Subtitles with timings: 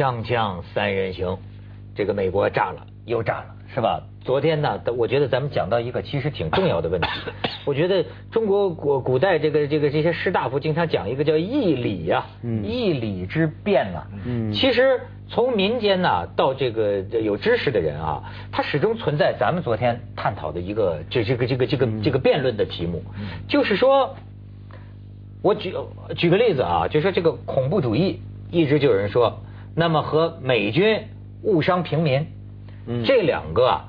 [0.00, 1.36] 锵锵三人行，
[1.94, 4.02] 这个美国炸了又炸了，是吧？
[4.24, 7.06] 昨天呢，我觉得咱们讲到一个其实挺重要的问题。
[7.66, 14.06] 我觉得中国古古代这个这个这些士大夫经常讲一个叫义理呀，义理之辩呐。
[14.24, 23.02] 嗯，其实从民间呢到这个有知识的人啊，他始终存在咱们昨天探讨的一个这这个这个这个这个辩论的题目，
[23.48, 24.16] 就是说，
[25.42, 25.74] 我举
[26.16, 29.42] 举个例子啊，就说这个恐怖主义，一直就有人说，
[29.74, 31.00] 那么和美军
[31.42, 32.26] 误伤平民，
[32.86, 33.86] 嗯这两个啊。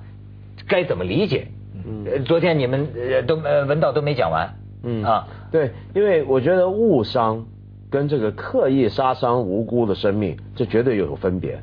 [0.67, 1.47] 该怎么理解？
[1.73, 2.87] 嗯，昨天你们
[3.25, 4.53] 都呃文道都没讲完。
[4.83, 7.45] 嗯啊，对，因为我觉得误伤
[7.89, 11.61] 跟这个刻意杀伤无辜的生命，这绝对有分别。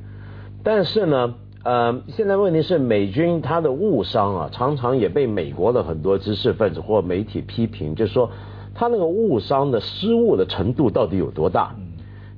[0.62, 8.30] 但是呢，呃，现在问题是美军他的误伤啊，常常也被美国的很多知识分子或媒体批评，就是说
[8.74, 11.74] 他那个误伤的失误的程度到底有多大？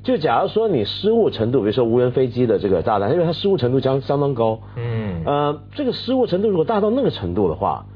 [0.03, 7.87] 就假如说你失误程度，比如说无人飞机的这个炸弹，因为它失误程度相相当高，嗯，呃，这个失误程度如果大到那个程度的话，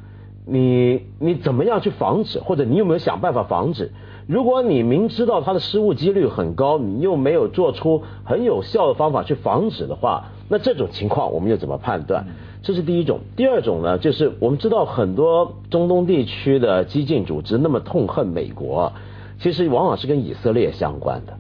[0.46, 3.92] 你你怎么样去防止，或者你有没有想办法防止？
[4.26, 12.26] 如果你明知道它的失误几率很高，你又没有做出很有效的方法去防止的话，那这种情况我们又怎么判断？
[12.62, 13.20] 这是第一种。
[13.36, 18.92] 第二种呢，就是我们知道很多中东地区的激进组织那么痛恨美国，
[19.38, 21.34] 其实往往是跟以色列相关的。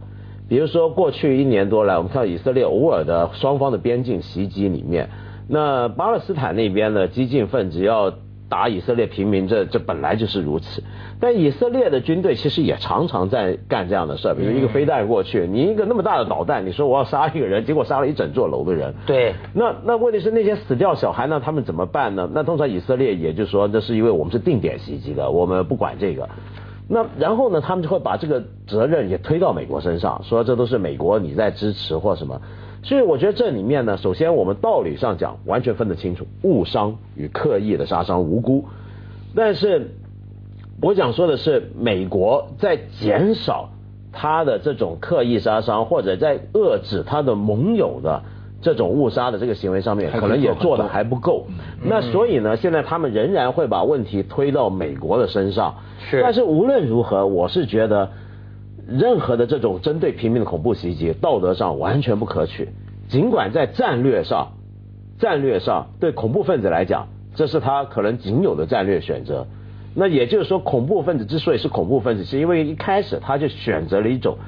[0.48, 5.08] 比如说，过去一年多来，我们看到以色列偶尔的双方的边境袭击里面，
[5.48, 8.12] 那巴勒斯坦那边的激进分子要
[8.48, 10.82] 打以色列平民，这这本来就是如此。
[11.18, 18.92] 但以色列的军队其实也常常在干这样的事儿，比如一个飞弹过去，你一个那么大的导弹，你说我要杀一个人，结果杀了一整座楼的人。
[19.06, 19.32] 对。
[19.54, 21.40] 那那问题是那些死掉小孩呢？
[21.42, 22.28] 他们怎么办呢？
[22.34, 26.28] 那通常以色列也就说，那是因为我们是定点袭击的，我们不管这个。
[26.86, 27.60] 那然后呢？
[27.60, 32.40] 他们就会把这个责任也推到美国身上，说这都是美国你在支持或什么。
[32.82, 38.66] 所以我觉得这里面呢，首先我们道理上讲完全分得清楚误伤与刻意的杀伤无辜。
[39.34, 39.94] 但是
[40.82, 43.70] 我想说的是，美国在减少
[44.12, 48.22] 他的这种刻意杀伤，或者在遏制他的盟友的。
[48.64, 51.46] 这种误杀的这个行为上面，可能也做的还不够。
[51.82, 55.74] 那所以呢，现在他们仍然会把问题推到美国的身上。
[56.10, 56.22] 是。
[56.22, 58.10] 但是无论如何，我是觉得，
[58.88, 62.70] 任何的这种针对平民的恐怖袭击，道德上完全不可取。
[63.06, 64.52] 尽管在战略上，
[65.18, 69.46] 战略上对恐怖分子来讲，这是他可能仅有的战略选择。
[69.94, 74.38] 那也就是说，恐怖分子之所以是恐怖分子，是因为一开始他就选择了一种。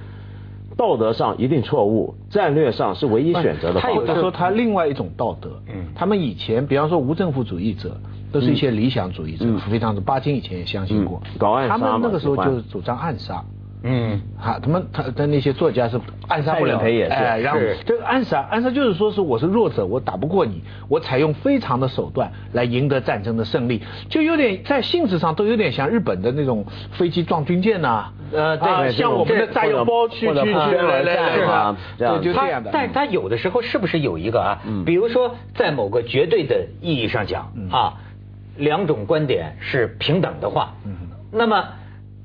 [0.76, 3.80] 道德上一定错误，战略上是唯一选择的。
[3.80, 7.96] 他有的说他另外一种道德，嗯，他们以前比方说无政府主义者，
[8.30, 13.42] 都是一些理想主义者，非常的巴金以前也相信过，搞暗杀他们那个时候就是主张暗杀。
[13.82, 16.78] 嗯，哈，他们他的那些作家是暗杀不了，
[17.08, 31.76] 哎，然后这个暗杀，暗杀就是说是我是弱者，我打不过你，我采用非常的手段来赢得战争的胜利，就有点在性质上都有点像日本的那种飞机撞军舰呐，呃，对，像我们的炸药包去去去来来是吧？
[31.98, 32.70] 就就这样的。
[32.72, 34.62] 但他有的时候是不是有一个啊？
[34.84, 37.94] 比如说在某个绝对的意义上讲啊，
[38.56, 40.74] 两种观点是平等的话，
[41.30, 41.64] 那么。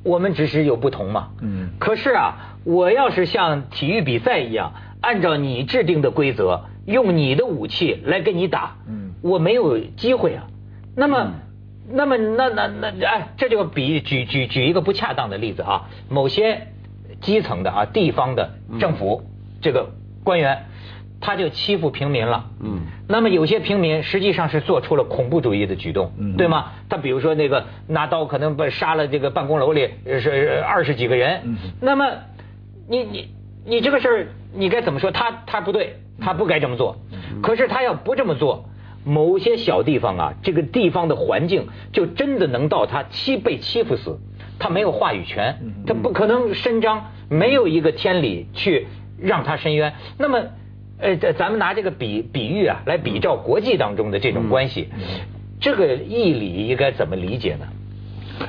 [0.03, 10.47] 我们只是有不同嘛，嗯，可是啊，我要是像体育比赛一样，按照你制定的规则，用你的武器来跟你打，嗯，我没有机会啊。
[10.95, 11.33] 那么，
[11.89, 16.67] 那么，那那那，哎，这就比举举举一个不恰当的例子啊，某些
[17.21, 19.23] 基层的啊地方的政府
[19.61, 19.91] 这个
[20.23, 20.65] 官员。
[21.21, 26.71] 他就欺负平民了，嗯，那么有些平民实际上是做出了恐怖主义的举动，对吗？
[26.89, 29.87] 他比如说那个拿刀可能把杀了这个办公楼里
[30.19, 32.07] 是二十几个人，那么
[32.89, 33.29] 你你
[33.63, 35.11] 你这个事儿你该怎么说？
[35.11, 36.97] 他他不对，他不该这么做。
[37.43, 38.65] 可是他要不这么做，
[39.05, 44.19] 某些小地方啊，这个地方的环境就真的能到他欺被欺负死，
[44.57, 48.87] 他没有话语权，他不可能伸张，没有一个天理去
[49.19, 49.93] 让他伸冤。
[50.17, 50.39] 那么。
[51.01, 54.89] 呃，咱咱们拿这个比比喻啊，来比照国际当中的这种关系，
[55.59, 57.65] 这个义理应该怎么理解呢？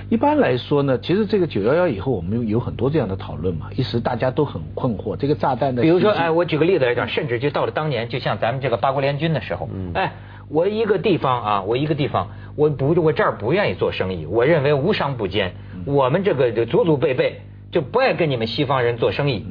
[0.08, 5.82] 一般来说呢，其实这个九幺幺以后，我们有很多这样的讨论嘛，一时大家都很困惑，这个炸弹的。
[5.82, 10.12] 比如说，哎，我举个例子来讲，甚至就到了当年，就像咱们这个八国联军的时候，哎，
[10.48, 15.52] 我一个地方啊，我一个地方，我不，我这儿不愿意做生意，我认为无商不奸，
[15.84, 17.40] 我们这个就祖祖辈辈
[17.70, 19.46] 就不爱跟你们西方人做生意。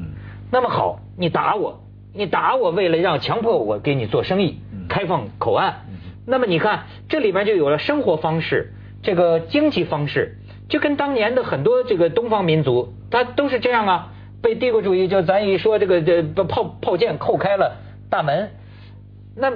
[0.52, 1.82] 那么好，你打我。
[2.14, 4.60] 你打我，为了让强迫我给你做生意，
[4.90, 5.86] 开放口岸，
[6.28, 10.38] 那么你看这里边就有了生活方式，这个经济方式，
[10.68, 14.14] 就跟当年的很多这个东方民族，他都是这样啊。
[14.42, 17.78] 被帝国主义就咱一说这个这炮炮舰扣开了，
[18.10, 18.50] 大门。
[19.36, 19.54] 那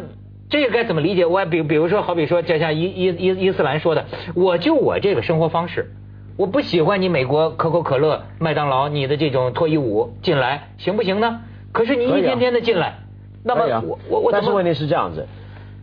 [0.48, 1.26] 这个该怎么理解？
[1.26, 4.06] 我比比如说，好比说，就像伊伊伊伊斯兰说的，
[4.36, 5.92] 我就我这个生活方式，
[6.38, 11.42] 我不喜欢你美国可口可乐、麦当劳你的这种脱衣舞进来，行不行呢？
[11.76, 13.00] 可是你一天天的进来，
[13.44, 15.28] 那么我我我但是问题是这样子，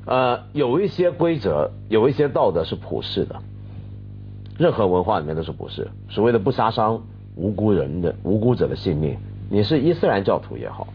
[0.06, 3.36] 呃，有一些规则，有一些道德是普世的，
[4.58, 5.86] 任何文化里面都是普世。
[6.08, 7.02] 所谓的不杀伤
[7.36, 9.18] 无辜人的无辜者的性命，
[9.50, 10.88] 你是伊斯兰教徒也好，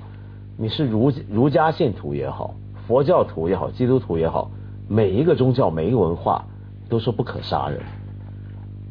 [0.58, 2.56] 你是儒儒家信徒也好。
[2.88, 4.50] 佛教徒也好，基督徒也好，
[4.88, 6.44] 每一个宗教、每一个文化
[6.90, 7.82] 都说不可杀人。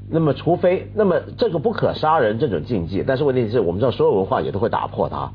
[0.08, 5.32] 那么，除非那么这个不可杀人这种禁忌，但是问题是我们知道所有文化也都会打破它。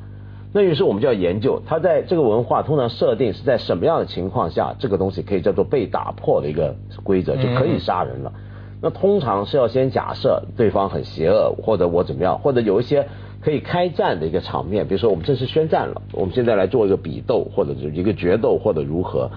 [0.53, 8.33] 那于是我们就要研究它在这个文化通常设定是在什么样的情况下，这个东西可以叫做被打破的一个规则，就可以杀人了。
[8.81, 13.07] 那通常是要先假设对方很邪恶，或者我怎么样，或者有一些。
[13.44, 19.31] 可以开战的一个场面，比如说我们正式宣战了，我们现在来做一个比斗，或者是一个决斗，或者如何。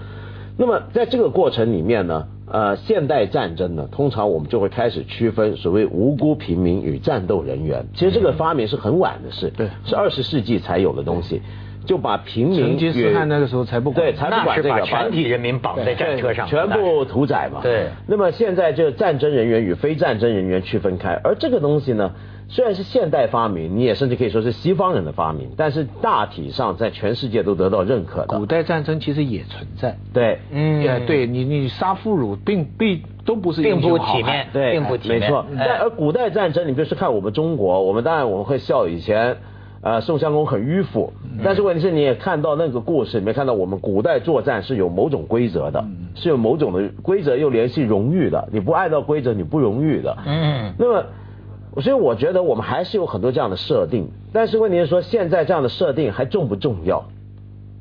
[0.57, 7.85] 那么在这个过程里面呢，呃，现代战争呢，通常我们就会开始区分所谓无辜平民与战斗人员。
[7.93, 11.41] 其实这个发明是很晚的事，对，是二十世纪才有的东西，
[11.85, 12.59] 就把平民。
[12.61, 17.59] 成吉思汗那个时候才不管，对，才不管这个，全体人民绑在战车上，全部屠宰嘛。
[17.61, 17.89] 对。
[18.07, 22.13] 那么现在就战争人员与非战争人员区分开，而这个东西呢？
[22.47, 28.37] 虽然是现代发明，你也甚至可以说是西方人的发明，但是大体上在全世界都得到认可的。
[28.37, 35.45] 古代战争其实也存在，对，嗯，对你你杀俘虏并并都不是并不体面，对，并不体面，没错。
[35.57, 39.37] 但而古代战争，你比如说看我们中国，我们当然我们会笑以前，
[39.81, 41.13] 呃，宋襄公很迂腐，
[41.43, 45.83] 但是问题是你也看到那个故事里面看到我们古代作战是有某种规则的，
[46.13, 51.03] 是有某种的规则又联系荣誉的，你不按照规则你不荣誉的，嗯，那么。
[51.81, 57.05] 所以我觉得我们还是有很多这样的设定，但是问题是说现在这样的设定还重不重要？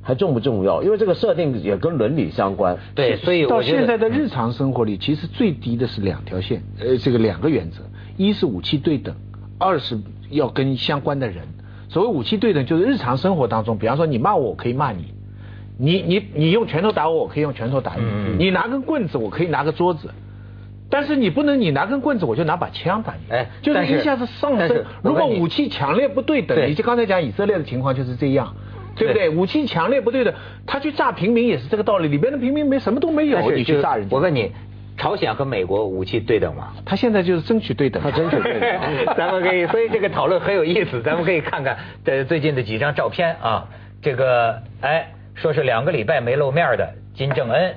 [0.02, 0.82] 还重不重要？
[0.82, 2.76] 因为这个设定也跟伦理相关。
[2.94, 7.80] 对，所以到现在的日常生活里，其实最低的是两条线，呃，这个两个原则：
[8.18, 9.14] 一是武器对等，
[9.58, 9.98] 二是
[10.28, 11.44] 要跟相关的人。
[11.88, 15.04] 所谓武器对等，就是日常生活当中，比方说你骂我，我可以骂你；
[15.78, 18.02] 你你你用拳头打我，我可以用拳头打你；
[18.36, 20.10] 你拿根棍子，我可以拿个桌子。
[20.94, 23.34] 但是你不能，你拿根棍子，我就拿把枪打你。
[23.34, 24.84] 哎，就是一下子上升。
[25.02, 28.54] 如果武器强烈不对等，你就刚才讲以色列的情况就是这样，
[28.94, 29.28] 对不对？
[29.28, 30.32] 武器强烈不对等，
[30.64, 32.06] 他去炸平民也是这个道理。
[32.06, 34.06] 里边的平民没什么都没有，你去炸人。
[34.08, 34.52] 我问你，
[34.96, 36.68] 朝鲜和美国武器对等吗？
[36.84, 38.00] 他现在就是争取对等。
[38.00, 38.80] 他争取对等。
[39.18, 41.02] 咱们可以，所以这个讨论很有意思。
[41.02, 43.66] 咱们可以看看这最近的几张照片啊，
[44.00, 47.74] 这个哎，说是两个礼拜没露面的金正恩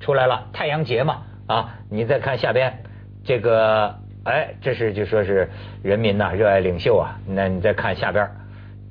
[0.00, 1.22] 出来了，太阳节嘛。
[1.46, 2.82] 啊，你再看下边，
[3.24, 3.94] 这个，
[4.24, 5.48] 哎，这是就说是
[5.82, 7.18] 人民呐热爱领袖啊。
[7.28, 8.28] 那你再看下边，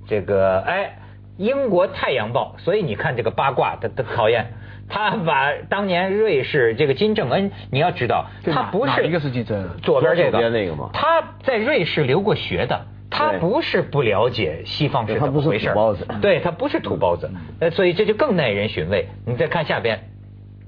[0.08, 0.98] 这个，哎，
[1.38, 4.54] 英国《太阳报》，所以你看这个八卦的的考验，
[4.88, 10.92] 他把当年瑞士这个金正恩，你要知道，他不是一个是金正恩，左边这个那个吗？
[10.94, 15.74] 他在瑞士留过学的，他不是不了解西方是怎么回事，
[16.22, 17.30] 对他不是土包子，
[17.60, 19.10] 呃，所以这就更耐人寻味。
[19.26, 20.08] 你再看下边，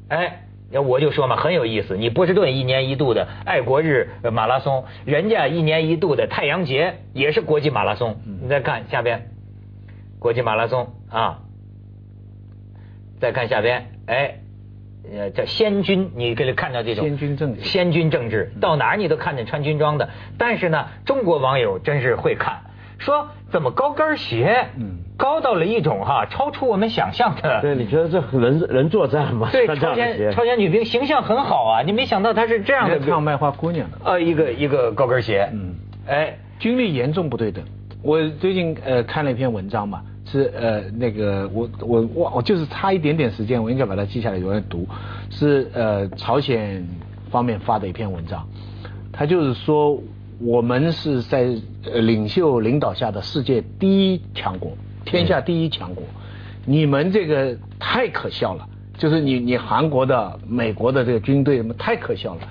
[0.09, 0.43] 哎。
[0.71, 1.95] 那我就说嘛，很有意思。
[1.95, 8.17] 你波士顿一年一度的爱国日马拉松，人家一年一度的太阳节也是国际马拉松。
[8.41, 9.29] 你再看下边，
[10.19, 11.39] 国际马拉松啊，
[13.19, 14.39] 再看下边，哎，
[15.09, 20.09] 呃，叫先军，你可以看到这种先军政治，先军政治，到哪儿你都看见穿军装的。
[20.37, 22.63] 但是呢，中国网友真是会看。
[22.99, 27.59] 说怎么高跟鞋，嗯，高到了一种哈，超出我们想象的。
[27.61, 29.49] 对，你觉得这人人作战吗？
[29.51, 32.99] 对，朝鲜朝鲜女兵形象很好啊，你没想到她是这样的。
[32.99, 33.97] 唱卖花姑娘的。
[34.05, 35.75] 呃，一个一个高跟鞋，嗯，
[36.07, 37.63] 哎，军力严重不对等。
[38.03, 44.87] 我最近呃看了一篇文章嘛，是呃那个我我我我就是差一点点时间，我应该把它记下来有人读，
[45.29, 46.87] 是呃朝鲜
[47.31, 48.47] 方面发的一篇文章，
[49.11, 49.99] 他就是说。
[50.39, 51.47] 我们是在
[51.95, 54.71] 领袖领导下的世界第一强国，
[55.07, 56.03] 天下第一强国。
[56.65, 62.41] 你们这个太可笑了，就是你你韩国的、美国的这个军队，太可笑了。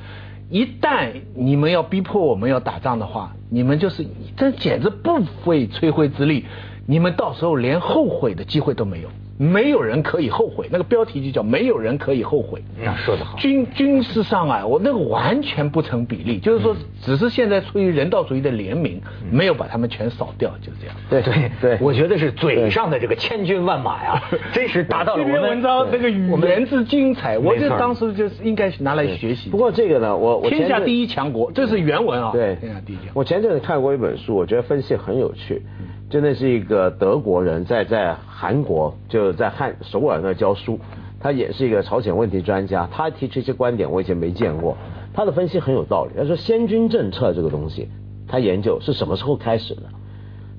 [0.49, 6.47] 一旦你们要逼迫我们要打仗的话，你们就是这简直不费吹灰之力，
[6.87, 9.09] 你们到时候连后悔的机会都没有。
[9.39, 12.63] 没有人可以后悔，那个标题就叫“没有人可以后悔”。
[12.83, 13.37] 那说得好。
[13.39, 18.99] 军军事上啊，我那个完全不成比例，就是说，只是现在出于人道主义的怜悯，
[19.31, 20.97] 没有把他们全扫掉，就这样。
[21.11, 25.25] 对对对，我觉得是嘴上的这个千军万马呀，真是达到了。
[25.25, 29.51] 这篇文章这个语言之精彩，我这当时就是应该拿来学习。
[29.51, 32.31] 不过这个呢，我我天下第一强国，这是原文啊。
[32.33, 33.07] 对，天下第一强。
[33.13, 35.63] 我前阵子看过一本书，我觉得分析很有趣。
[36.09, 40.79] 就那是一个德国人在在韩国就在汉首尔那教书，
[41.19, 44.77] 他也是一个朝鲜问题专家，他提出一些观点我以前没见过，
[45.13, 46.13] 他的分析很有道理。
[46.17, 47.89] 他说先军政策这个东西，
[48.29, 49.83] 他研究是什么时候开始的？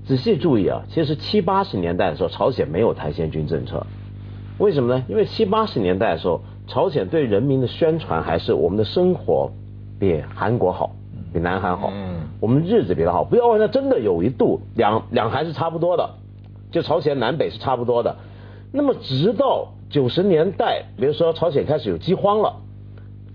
[0.06, 3.86] 仔细注意啊，其实七八十年代的时候，朝鲜没有谈先军政策，
[4.58, 5.04] 为什么呢？
[5.08, 9.50] 因为七八十年代的时候，朝鲜对人民的宣传还是我们的生活
[9.98, 10.92] 比韩国好。
[11.34, 16.10] 比南韩好，嗯，我们日子比他好，不要问他真的有一度两两韩是差不多的，
[16.72, 18.16] 就朝鲜南北是差不多的。
[18.72, 22.58] 那么直到九十年代，比如说朝鲜开始有饥荒了，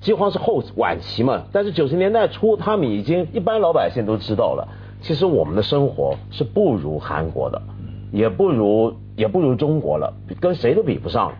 [0.00, 4.68] 饥荒是后晚期嘛，但是九十年代初，他们已经一般老百姓都知道了，
[5.00, 7.60] 其实我们的生活是不如韩国的，
[8.12, 11.32] 也不如也不如中国了，跟谁都比不上。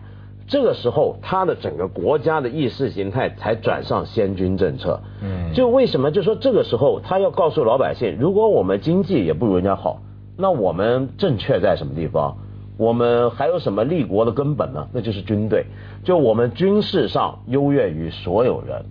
[0.45, 4.99] 这个时候，他的整个国家的意识形态才转上先军政策。
[5.21, 6.11] 嗯，就为什么？
[6.11, 10.01] 就说这个时候，他要告诉老百姓，如果我们经济也不如人家好，
[10.37, 12.37] 那我们正确在什么地方？
[12.77, 14.87] 我们还有什么立国的根本呢？
[14.93, 15.65] 那就是军队。
[16.03, 18.83] 就我们军事上优越于所有人，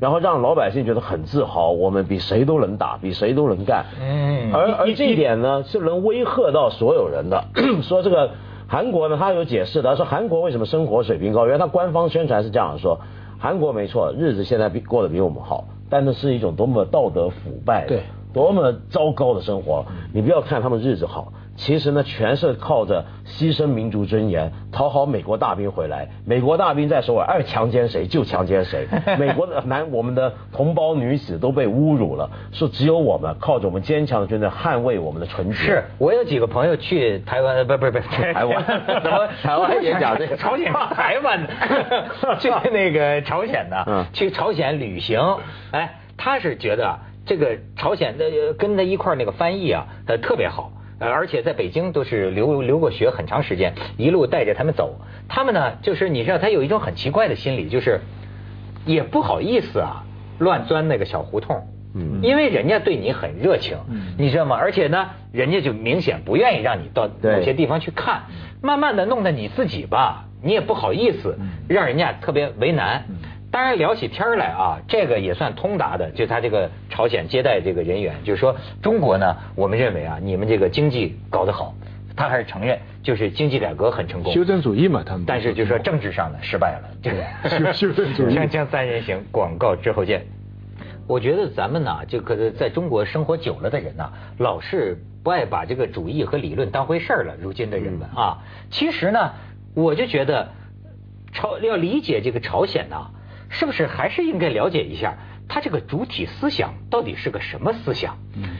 [0.00, 3.84] 然后让老百姓觉得很自豪，我们比谁都能打，比谁都能干。
[4.00, 7.44] 嗯，而而这一点呢，是能威吓到所有人的。
[7.82, 8.30] 说这个。
[8.68, 11.46] 韩国呢，他有解释的，说韩国为什么生活水平高？
[11.46, 13.00] 因为他官方宣传是这样说：
[13.38, 18.02] 韩国没错，日子现在比过得比我们好，但那是一种多么道德腐败、对，
[18.34, 19.86] 多么糟糕的生活。
[20.12, 21.32] 你不要看他们日子好。
[21.58, 26.08] 其实呢，全是靠着牺牲民族尊严，讨好美国大兵回来。
[26.24, 28.86] 美国大兵在首尔爱强奸谁就强奸谁。
[29.18, 35.54] 美国的男，我们的同胞女子都被侮辱了，说只有我们靠着我们坚强的军队捍卫我们的纯洁。
[35.56, 37.98] 是我有几个朋友去台湾，不不不，
[38.32, 38.64] 台湾，
[39.42, 45.18] 台湾也讲这个朝鲜台湾的，去那个朝鲜的，去朝鲜旅行。
[45.72, 50.70] 哎，他是觉得这个朝鲜的跟他一块那个翻译啊，呃，特别好。
[50.98, 55.00] 呃，而且在北京都是留留过学很长时间，一路带着他们走。
[55.28, 58.00] 他们呢，就是你知道，他有一种很奇怪的心理，就是
[58.84, 60.04] 也不好意思啊，
[60.38, 61.68] 乱钻那个小胡同。
[61.94, 62.20] 嗯。
[62.22, 63.76] 因为人家对你很热情，
[64.18, 64.56] 你知道吗？
[64.56, 68.22] 而且呢，人家就明显不愿意让你到某些地方去看。
[68.60, 71.38] 慢慢的弄得你自己吧，你也不好意思，
[71.68, 73.04] 让人家特别为难。
[73.58, 76.08] 当然聊起天来啊，这个也算通达的。
[76.12, 81.74] 就他这个朝鲜接待这个人员，就是说中国呢，我们认为啊，你们这个经济搞得好，
[82.14, 84.32] 他还是承认，就是经济改革很成功。
[84.32, 85.24] 修正主义嘛，他们。
[85.26, 87.72] 但是就说政治上呢失败了，这个。
[87.74, 88.36] 修正主义。
[88.36, 90.24] 锵锵三人行，广告之后见。
[91.08, 97.34] 我觉得咱们呢，这个在中国生活久了的人呢，老是不爱把这个主义和理论当回事儿了。
[97.40, 98.38] 如今的人们啊，
[98.70, 99.32] 其实呢，
[99.74, 100.48] 我就觉得
[101.32, 102.96] 朝要理解这个朝鲜呢。
[103.48, 108.18] 是不是还是应该了解一下他这个主体思想到底是个什么思想？
[108.36, 108.50] 嗯，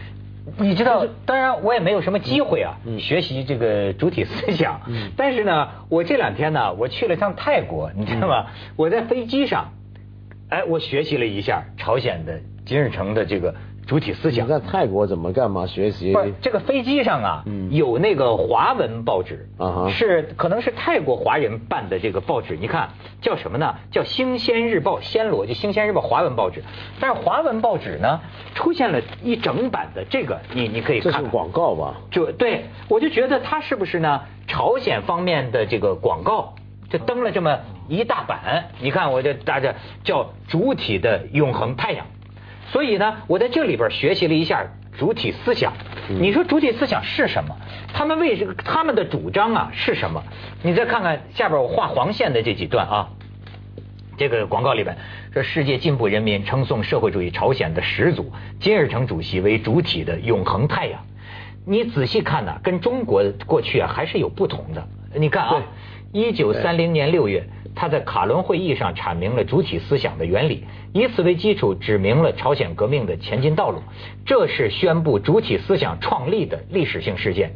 [0.58, 4.80] 你知道，当然我也没有什么机会啊，学习这个主体思想。
[4.86, 8.46] 嗯，但是呢，我这两天呢，我去了趟泰国，你知道吗？
[8.76, 9.72] 我在飞机上，
[10.48, 13.54] 哎，我学习了一下朝鲜的金日成的这个。
[13.88, 16.12] 主体思想在泰国怎么干嘛学习？
[16.12, 22.54] 不是这个飞机上啊，有那个华文报纸啊，是可能是泰国华人办的这个报纸。
[22.54, 22.90] 你看
[23.22, 23.74] 叫什么呢？
[23.90, 26.62] 叫《新鲜日报》，暹罗就《新鲜日报》华文报纸。
[27.00, 28.20] 但是华文报纸呢，
[28.54, 31.10] 出现了一整版的这个，你你可以看。
[31.10, 31.94] 这是广告吧？
[32.10, 34.20] 就对，我就觉得它是不是呢？
[34.46, 36.54] 朝鲜方面的这个广告
[36.90, 38.66] 就登了这么一大版。
[38.80, 42.04] 你看，我就大家叫主体的永恒太阳。
[42.70, 44.66] 所以呢，我在这里边学习了一下
[44.98, 45.72] 主体思想。
[46.08, 47.54] 你说主体思想是什么？
[47.92, 50.22] 他们为什么他们的主张啊是什么？
[50.62, 53.08] 你再看看下边我画黄线的这几段啊，
[54.16, 54.96] 这个广告里边
[55.32, 61.00] 说世界进步人民称颂社会主义朝鲜的始祖金日成主席为主体的永恒太阳。
[61.66, 64.88] 你仔细看呐，跟中国过去啊还是有不同的。
[65.14, 65.62] 你看啊，
[66.12, 67.44] 一九三零年六月。
[67.80, 73.78] 他在卡伦会议上阐明了主体思想的原理，以此为基础指明了朝鲜革命的前进道路。
[74.26, 77.52] 这是宣布主体思想创立的历史性事件。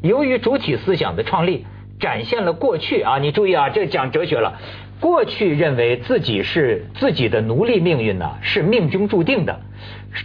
[0.00, 1.66] 由于主体思想的创立，
[1.98, 4.60] 展现了过去啊，你注意啊，这讲哲学了。
[5.00, 9.60] 过去认为自己是自己的奴隶命运呢，是命中注定的。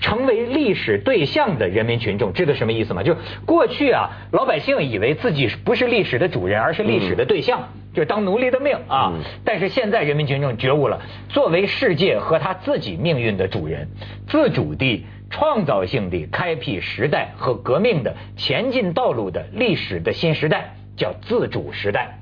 [0.02, 3.04] 成为历史对象的人民群众，知道什么意思吗？
[3.04, 9.14] 就过去啊，老百姓以为自己不是历史的主人，而是历史的对象，就当奴隶的命啊。
[9.44, 13.90] 但是现在人民群众觉悟了，作为世界和他自己命运的主人，
[14.28, 22.20] 自主地、创造性地开辟时代和革命的前进道路的历史的新时代，叫自主时代。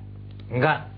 [0.51, 0.89] 你看，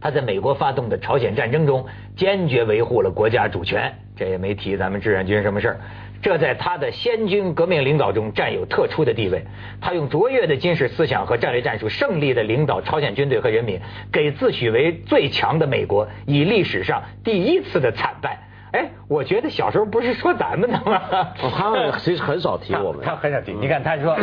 [0.00, 3.94] 他在美国发动的朝鲜战争中，坚决维护了国家主权。
[4.16, 5.80] 这也没提咱们志愿军什么事儿。
[6.22, 9.44] 这在他的先军革命领导中占有特殊的地位。
[9.80, 13.78] 他用卓越的军事思想和战略战术，胜利的领导朝鲜军队和人民，
[14.10, 18.38] 给自诩为最强的美国以历史上第一次的惨败。
[18.72, 21.02] 哎，我觉得小时候不是说咱们的吗？
[21.38, 23.52] 他其实很少提 我们，他很少提。
[23.52, 24.16] 你看，他说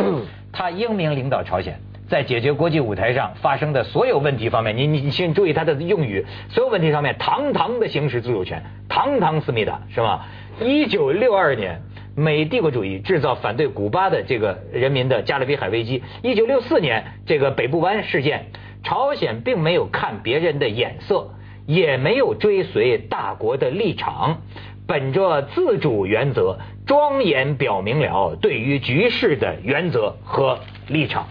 [0.52, 10.26] 他英明领导朝鲜，在解决国际舞台上发生的所有问题方面，你你你先注意他的用语，所有问题上面堂堂的行使自主权，堂堂思密达，是吧？
[10.60, 11.80] 一九六二年。
[12.16, 16.00] 美帝国主义制造反对古巴的这个人民的加勒比海危机。
[16.22, 18.46] 一九六四年这个北部湾事件，
[18.84, 21.30] 朝鲜并没有看别人的眼色，
[21.66, 24.42] 也没有追随大国的立场，
[24.86, 31.26] 本着自主原则，庄严表明了对于局势的原则和立场。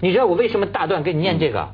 [0.00, 1.68] 你知道我为什么大段跟你念这个？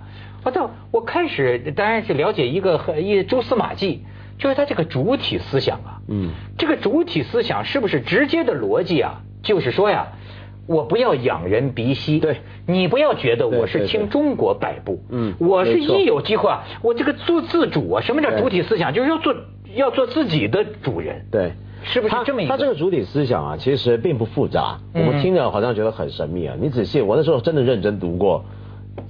[0.45, 0.71] 我到！
[0.91, 4.05] 我开始当然是了解一个一蛛丝马迹。
[4.37, 9.23] 就是他这个主体思想啊，嗯，这个主体思想是不是直接的逻辑啊？
[9.45, 10.09] 就是说呀，
[10.67, 18.03] 我不要仰人鼻息，对，你不要觉得我是听中国摆布，嗯，我是一有机会啊，我这个做自主啊。
[18.03, 18.93] 什么叫主体思想？
[18.93, 19.37] 就是要做
[19.77, 21.53] 要做自己的主人，对，
[21.85, 22.51] 是不是这么一个？
[22.51, 26.57] 他这个主体思想啊，其实并不复杂，我们听着好像觉得很神秘啊。
[26.61, 28.45] 你仔细，我那时候真的认真读过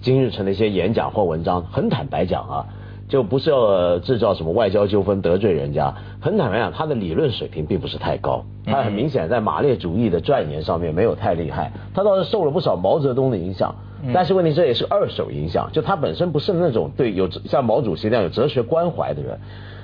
[0.02, 2.66] 金日成的一些演讲或文章，很坦白讲啊。
[3.06, 13.74] 就不是要制造什么外交纠纷得罪人家，很坦白讲，他的理论水平并不是太高，他很明显在马列主义的钻研上面没有太厉害，他倒是受了不少毛泽东的影响，
[14.14, 19.38] 但是问题这也是二手影响，就他本身不是那种对有像毛主席那样有哲学关怀的人，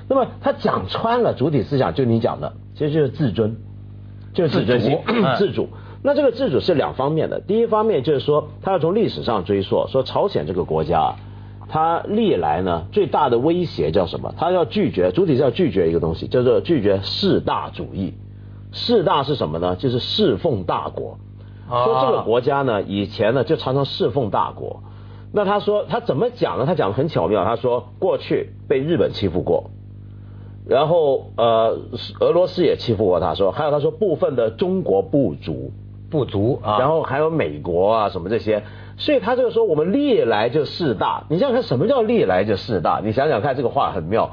[0.07, 3.57] 那么他讲穿了主体思想，就你讲的，其实就是自尊，
[4.33, 4.97] 就是自尊心
[5.37, 5.69] 自主，
[6.03, 11.15] 那这个自主是两方面的，第一方面就是说他要从历史上追溯，说朝鲜这个国家。
[11.73, 14.33] 他历来呢最大的威胁叫什么？
[14.35, 18.13] 他要拒绝主体是要拒绝一个东西，叫做拒绝士大主义。
[18.73, 19.77] 士大是什么呢？
[19.77, 21.17] 就是侍奉大国。
[21.69, 24.83] 说这个国家呢，以前呢就常常侍奉大国。
[25.31, 26.65] 那他说他怎么讲呢？
[26.65, 27.45] 他讲的很巧妙。
[27.45, 29.69] 他说过去被日本欺负过，
[30.67, 31.77] 然后呃
[32.19, 33.35] 俄罗斯也欺负过他。
[33.35, 35.71] 说还有他说部分的中国部族
[36.09, 38.63] 部族啊，然后还有美国啊什么这些。
[38.97, 43.01] 所以他这个说我们历来就势大，你想想看什么叫历来就势大？
[43.03, 44.31] 你想想看这个话很妙。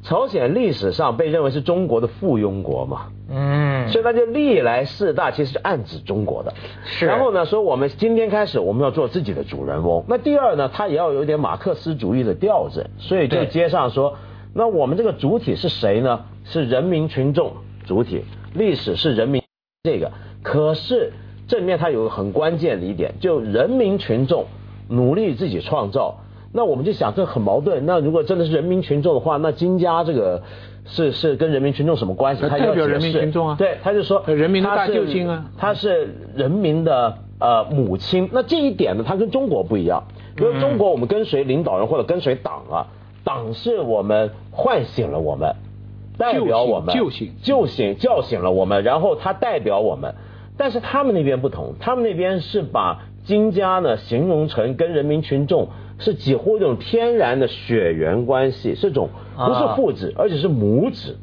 [0.00, 6.54] 朝鲜历史上被认为是中国的附庸国嘛，嗯，所以他就历来势大，其实是暗指中国的。
[6.84, 7.06] 是。
[7.06, 10.04] 然后呢，说我们今天开始我们要做自己的主人翁。
[10.08, 14.14] 那第二呢，他也要有点马克思主义的调子，所以就接上说，
[14.54, 16.20] 那我们这个主体是谁呢？
[16.44, 17.52] 是人民群众
[17.86, 19.42] 主体，历史是人民
[19.82, 21.12] 这个，可是。
[21.48, 24.44] 正面它有个很关键的一点，就人民群众
[24.90, 26.20] 努力自己创造。
[26.52, 27.86] 那我们就想，这很矛盾。
[27.86, 30.42] 那如果真的是人民群众的话，那金家这个
[30.84, 32.42] 是是跟人民群众什么关系？
[32.42, 33.56] 他代表人民群众啊。
[33.58, 38.28] 对，他就说人民的大救星啊，他是人民的呃母亲。
[38.30, 40.04] 那这一点呢，他跟中国不一样。
[40.38, 42.86] 因为中国我们跟随领导人或者跟随党啊，
[43.24, 45.54] 党是我们唤醒了我们，
[46.16, 50.14] 代表我们救醒救醒叫醒了我们，然后他代表我们。
[50.56, 55.68] 但是他们那边不同，他们那边是把金家呢形容成跟人民群众
[56.00, 61.16] 是几乎一种天然的血缘关系，是种不是父子，而且是母子。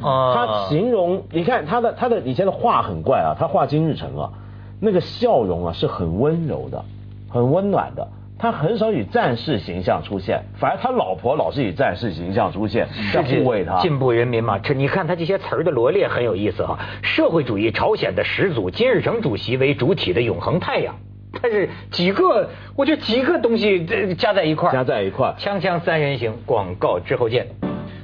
[0.00, 4.32] 啊，他形容你看他的他的以前的画很怪啊，他画金日成啊，
[4.80, 6.84] 那个笑容啊是很温柔的，
[7.28, 8.08] 很温暖的。
[8.40, 13.78] 他很少以战士形象出现，反而他老婆老是以战士形象出现，在护卫他。
[13.80, 16.78] 进步人民嘛，这你看他这些词儿的罗列很有意思哈。
[17.02, 20.96] 社会主义朝鲜的始祖金日成主席为主体的永恒太阳，
[21.34, 22.48] 他是几个？
[22.76, 24.72] 我觉得几个东西加在一块儿。
[24.72, 25.34] 加在一块儿。
[25.38, 27.46] 锵锵三人行，广告之后见。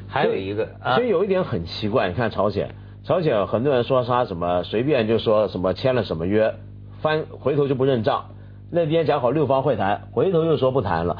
[0.06, 2.68] 还有一个，所以有一点很奇怪，你看朝鲜，
[3.04, 6.54] 朝鲜很多人说他什么随便就说什么签了什么约，
[7.00, 8.26] 翻回头就不认账。
[8.70, 11.18] 那天讲好六方会谈，回头又说不谈了。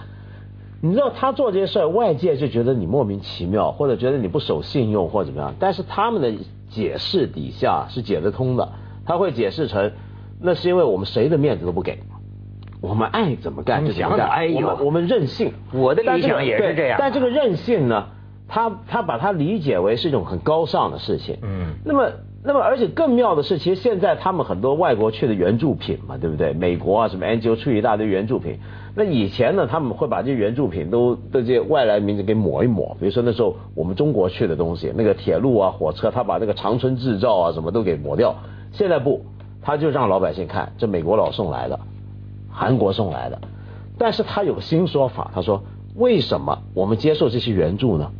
[0.83, 5.55] 你知道他做这些事儿，外界就觉得你莫名其妙，或者觉得你不守信用，或者怎么样。
[5.59, 6.33] 但是他们的
[6.69, 8.73] 解释底下是解得通的，
[9.05, 9.93] 他会解释成，
[10.41, 11.99] 那是因为我们谁的面子都不给，
[12.81, 15.53] 我们爱怎么干就怎么干，我们我们任性。
[15.73, 16.99] 我的理想也是这样。
[17.01, 18.09] 但这个任性呢，
[18.49, 21.39] 他他把它理解为是一种很高尚的事情。
[21.43, 21.75] 嗯。
[21.85, 22.11] 那么。
[22.47, 26.53] 那么，而且更妙的是，其实现在他们很多外国去的援助品嘛，对不对？
[26.53, 28.61] 美国啊，什么 NGO 出一大堆援助品。
[28.95, 32.97] 那以前呢，他们会把这些援助品都的这些外来名字给抹一抹。
[33.01, 38.37] 比如说那时候我们中国去的东西，那个铁路啊、火车，他把那个长春制造啊什么都给抹掉。
[38.71, 39.23] 现在不，
[39.61, 41.81] 他就让老百姓看，这美国佬送来的，
[42.49, 43.41] 韩国送来的。
[43.99, 45.65] 但是他有新说法，他说
[45.97, 48.13] 为什么我们接受这些援助呢？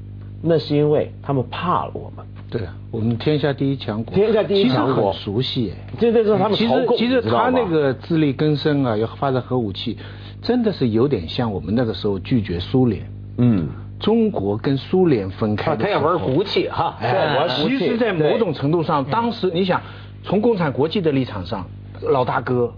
[0.43, 2.26] 那是因为他们怕了我们。
[2.59, 5.95] 对，我们天下第一强国，天下第一强国，很熟悉哎。
[5.99, 9.97] 这这是他们其实其实他那个自力更生啊，要发展核武器，
[10.42, 13.11] 真的是有点像我们那个时候拒绝苏联。
[13.38, 13.69] 嗯。
[13.99, 16.99] 中国跟苏联分开，他要玩服务器哈。
[17.01, 19.81] 哎，其实，在某种程度上，当时你想，
[20.23, 21.66] 从共产国际的立场上，
[22.03, 22.71] 老大哥，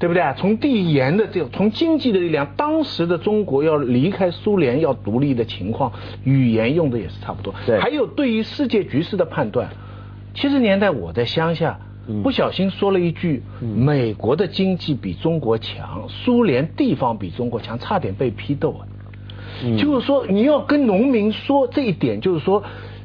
[0.00, 0.22] 对不对？
[0.38, 5.92] 从地缘的这，从经济的力量，当时的中国要离开苏联要独立的情况，
[6.24, 7.54] 语言用的也是差不多。
[7.66, 7.78] 对。
[7.78, 9.68] 还有对于世界局势的判断，
[10.34, 11.78] 七十年代我在乡下，
[12.22, 18.88] 不小心说了一句，美国的经济比中国强，苏联地方比中国强，差点被批斗啊。
[19.76, 22.62] 就是说，你要跟农民说这一点，就是说，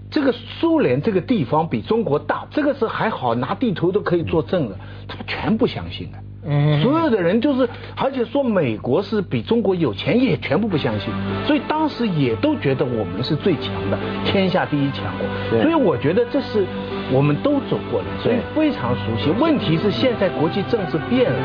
[0.10, 4.80] 这个苏联这个地方比中国大，这个是还好，拿地图都可以作证的，
[5.10, 6.18] 他们全不相信的。
[6.48, 11.12] 嗯，所有的人就是，而且说美国是比中国有钱，也全部不相信。
[11.48, 15.60] 所以当时也都觉得我们是最强的，天下第一强国。
[15.62, 16.64] 所以我觉得这是
[17.12, 19.32] 我们都走过的，所以非常熟悉。
[19.40, 21.38] 问题是现在国际政治变了，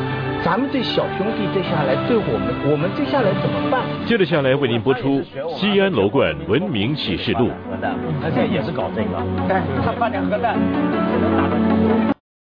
[0.45, 3.81] 咱们这小兄弟接下来对我们，我们接下来怎么办？
[4.07, 5.21] 接着下来为您播出
[5.57, 7.47] 《西安楼冠文明启示录》。
[7.71, 9.17] 核弹，他现在也是搞这个，
[9.49, 10.59] 但他发点核弹，
[11.21, 12.20] 能打到。